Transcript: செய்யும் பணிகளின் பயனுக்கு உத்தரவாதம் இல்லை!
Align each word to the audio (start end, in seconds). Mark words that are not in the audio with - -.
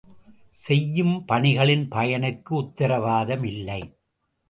செய்யும் 0.61 1.13
பணிகளின் 1.25 1.85
பயனுக்கு 1.87 2.51
உத்தரவாதம் 2.55 3.45
இல்லை! 3.53 3.81